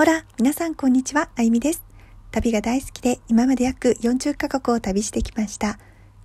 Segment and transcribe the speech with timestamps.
[0.00, 1.84] ほら、皆さんこんにちは、あゆみです。
[2.30, 5.78] 旅が大好きで今まで約40カ国を旅してきました。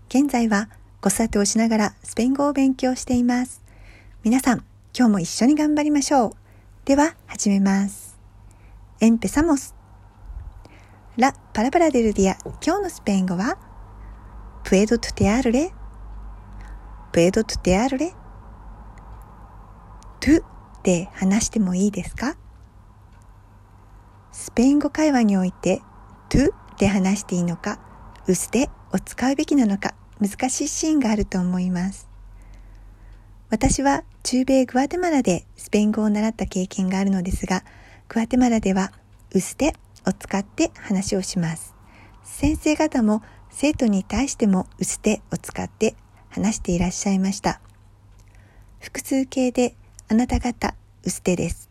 [0.08, 0.70] 現在は
[1.02, 3.62] 子育てをしながらスペイン語を勉強しています。
[4.24, 4.64] 皆さん、
[4.98, 6.32] 今日も一緒に頑張りましょう。
[6.86, 8.18] では、始めます。
[9.02, 9.76] エンペサモス。
[11.18, 13.58] ラ・パラパラデルディア、今日のスペイン語は、
[14.64, 15.74] プエドトテアルレ、
[17.12, 18.14] プエドトテアルレ、
[20.22, 20.44] トゥ
[20.84, 22.38] で話してもいいですか？
[24.38, 25.82] スペイン語会話において
[26.28, 27.80] to で話していいのか
[28.28, 32.10] usted を使うべきなのか難しいシーンがあると思います。
[33.50, 37.64] 私は中米グアテマラでスペイン語を習った経験があるのですが
[38.10, 38.92] グアテマラでは
[39.32, 39.74] usted
[40.06, 41.74] を使って話をします。
[42.24, 45.96] 先生方も生徒に対しても usted を使って
[46.30, 47.62] 話していらっしゃいました。
[48.82, 49.76] 複数形で
[50.10, 50.76] あなた方
[51.06, 51.70] usted です。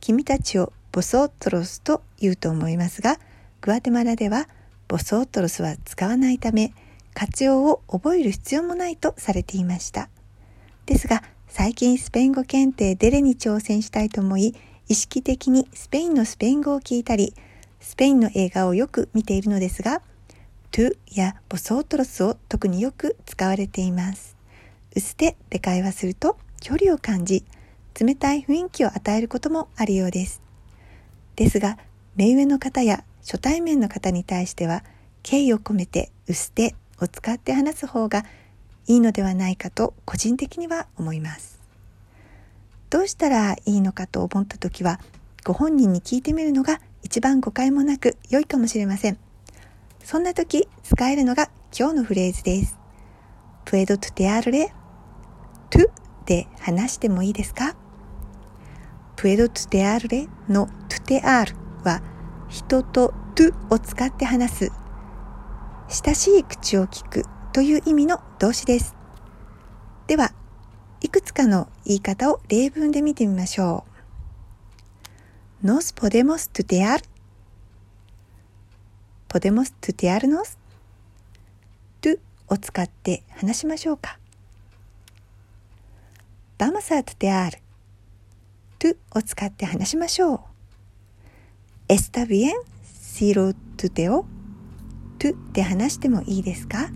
[0.00, 3.18] 君たちをボソトロスと言うと思いますが、
[3.62, 4.46] グアテマラでは
[4.86, 6.72] ボソトロスは使わないため、
[7.14, 10.08] 活用を覚える必要もないとされていました。
[10.86, 14.54] ですが、最近スペイン語検定デレに挑戦したいと思い、
[14.88, 17.34] 意識的にスペインのスペイン語を聞いたり、
[17.80, 20.00] スペインの映画をよく見ているのですが、
[20.70, 24.36] トゥやボソートロスを特によく使われています。
[24.94, 27.42] うすてで会話すると距離を感じ、
[28.00, 30.43] 冷たい雰囲気を与えることもあるようです。
[31.36, 31.78] ですが、
[32.16, 34.84] 目上の方や初対面の方に対しては、
[35.22, 38.24] 敬意を込めて、うすてを使って話す方が
[38.86, 41.60] いいのではないかと個人的には思います。
[42.90, 45.00] どうしたらいいのかと思った時は、
[45.44, 49.18] ご本人に聞いてみるのが一番誤解もなく良いかもしれません。
[50.02, 52.78] そんな時使えるのが今日のフレーズです。
[53.64, 54.72] プエドトテアルレ、
[55.70, 55.90] トゥ
[56.26, 57.74] で話してもいいですか？
[59.24, 62.02] プエドトテアルレのトゥテアールは
[62.50, 64.72] 人とトゥを使って話す
[65.88, 68.94] 親しい口を聞くという意味の動詞です。
[70.08, 70.34] では、
[71.00, 73.86] いくつかの言い方を例文で見てみましょ
[75.62, 75.66] う。
[75.66, 77.02] Nos podemos tutear?
[79.30, 80.58] Podemos tutearnos?
[82.02, 82.18] トゥ
[82.48, 84.18] を使って話しましょうか
[86.58, 87.63] ？Vamos a tutear
[88.84, 90.40] to を使って話しましょう。
[91.88, 92.52] Está bien
[92.84, 94.26] si lo tuteo?
[95.18, 96.90] to で話してもいいですか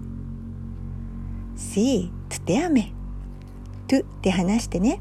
[1.56, 2.92] ？Sí, tuteame.
[3.86, 5.00] to で話してね。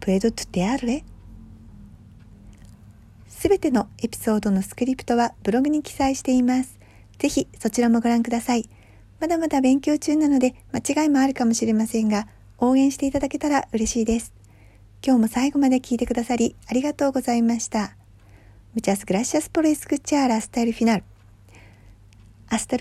[0.00, 1.04] Puedo tutearle?
[3.28, 6.78] すべてのエピソードのスクリプトはブログに記載しています。
[7.18, 8.70] ぜひそちらもご覧ください。
[9.20, 12.28] まだまだ勉強中なので間違いもあるかもしれませんが、
[12.64, 14.32] 応援していただけたら嬉しいです。
[15.04, 17.96] 今日も最後まで聞いてくださりありがとうございました。
[18.72, 21.04] ムチャスグラシアスポレスグチャーラスタイルフィナル。
[22.48, 22.76] アスタ